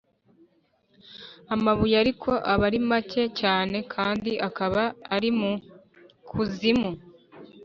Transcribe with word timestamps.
amabuye 1.53 1.95
ariko 2.03 2.29
aba 2.53 2.63
ari 2.69 2.79
make 2.89 3.23
cyane 3.39 3.77
kandi 3.93 4.31
akaba 4.47 4.83
ari 5.15 5.29
mu 5.39 5.51
kuzimu 6.29 6.91